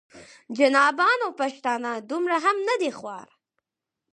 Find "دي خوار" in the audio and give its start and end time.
2.81-3.27